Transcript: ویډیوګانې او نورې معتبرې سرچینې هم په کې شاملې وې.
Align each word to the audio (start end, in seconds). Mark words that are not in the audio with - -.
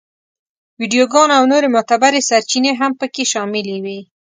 ویډیوګانې 0.79 1.33
او 1.39 1.43
نورې 1.51 1.67
معتبرې 1.75 2.21
سرچینې 2.29 2.71
هم 2.79 2.91
په 2.99 3.05
کې 3.13 3.23
شاملې 3.31 3.77
وې. 3.83 3.99